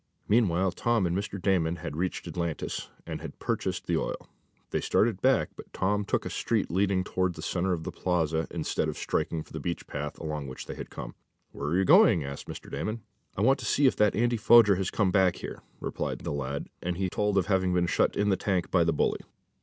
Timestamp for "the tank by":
18.29-18.83